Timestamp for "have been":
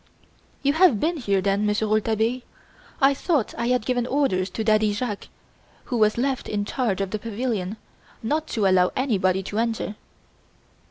0.73-1.17